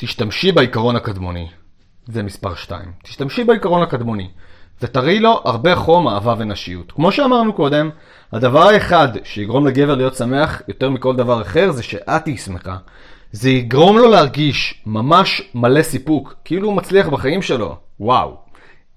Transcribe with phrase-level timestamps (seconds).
[0.00, 1.48] תשתמשי בעיקרון הקדמוני.
[2.06, 2.92] זה מספר 2.
[3.02, 4.28] תשתמשי בעיקרון הקדמוני.
[4.82, 6.92] ותראי לו הרבה חום, אהבה ונשיות.
[6.92, 7.90] כמו שאמרנו קודם,
[8.32, 12.76] הדבר האחד שיגרום לגבר להיות שמח יותר מכל דבר אחר זה שאת תהיי שמחה.
[13.32, 17.76] זה יגרום לו להרגיש ממש מלא סיפוק, כאילו הוא מצליח בחיים שלו.
[18.00, 18.36] וואו.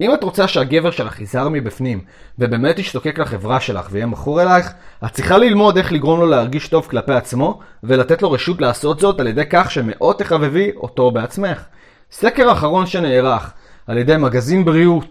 [0.01, 2.01] אם את רוצה שהגבר שלך יזהר מבפנים,
[2.39, 4.73] ובאמת ישתוקק לחברה שלך ויהיה מכור אלייך,
[5.05, 9.19] את צריכה ללמוד איך לגרום לו להרגיש טוב כלפי עצמו, ולתת לו רשות לעשות זאת
[9.19, 11.63] על ידי כך שמאוד תחבבי אותו בעצמך.
[12.11, 13.53] סקר אחרון שנערך
[13.87, 15.05] על ידי מגזין בריאות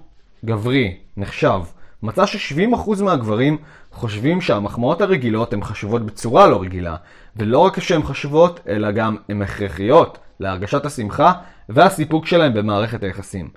[0.44, 1.60] גברי, נחשב,
[2.02, 3.58] מצא ש-70% מהגברים
[3.92, 6.96] חושבים שהמחמאות הרגילות הן חשובות בצורה לא רגילה,
[7.36, 11.32] ולא רק שהן חשובות, אלא גם הן הכרחיות להרגשת השמחה
[11.68, 13.48] והסיפוק שלהם במערכת היחסים.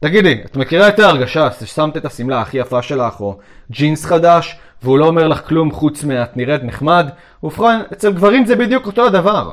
[0.00, 3.38] תגידי, את מכירה את ההרגשה ששמת את השמלה הכי יפה שלך, או
[3.70, 7.08] ג'ינס חדש, והוא לא אומר לך כלום חוץ מ"את נראית נחמד"?
[7.42, 9.50] ובכן, אצל גברים זה בדיוק אותו הדבר.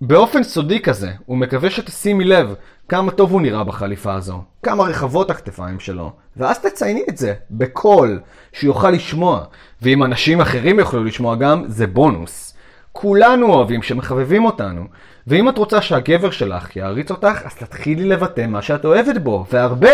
[0.00, 2.54] באופן סודי כזה, הוא מקווה שתשימי לב
[2.88, 8.20] כמה טוב הוא נראה בחליפה הזו, כמה רחבות הכתפיים שלו, ואז תצייני את זה, בקול,
[8.52, 9.44] שיוכל לשמוע,
[9.82, 12.56] ואם אנשים אחרים יוכלו לשמוע גם, זה בונוס.
[12.92, 14.84] כולנו אוהבים שמחבבים אותנו,
[15.26, 19.90] ואם את רוצה שהגבר שלך יעריץ אותך, אז תתחילי לבטא מה שאת אוהבת בו, והרבה.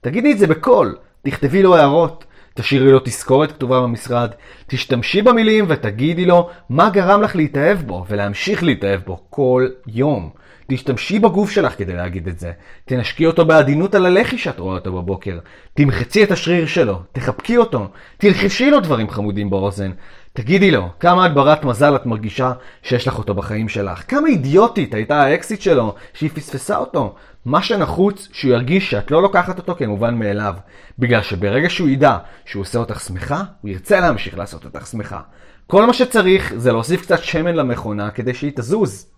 [0.00, 4.30] תגידי את זה בקול, תכתבי לו הערות, תשאירי לו תזכורת כתובה במשרד,
[4.66, 10.30] תשתמשי במילים ותגידי לו מה גרם לך להתאהב בו, ולהמשיך להתאהב בו כל יום.
[10.66, 12.52] תשתמשי בגוף שלך כדי להגיד את זה.
[12.84, 15.38] תנשקי אותו בעדינות על הלחי שאת רואה אותו בבוקר.
[15.74, 19.90] תמחצי את השריר שלו, תחבקי אותו, תלחשי לו דברים חמודים באוזן.
[20.36, 24.02] תגידי לו, כמה הגברת מזל את מרגישה שיש לך אותו בחיים שלך.
[24.08, 27.14] כמה אידיוטית הייתה האקסיט שלו שהיא פספסה אותו.
[27.44, 30.54] מה שנחוץ, שהוא ירגיש שאת לא לוקחת אותו כמובן מאליו.
[30.98, 35.20] בגלל שברגע שהוא ידע שהוא עושה אותך שמחה, הוא ירצה להמשיך לעשות אותך שמחה.
[35.66, 39.13] כל מה שצריך זה להוסיף קצת שמן למכונה כדי שהיא תזוז.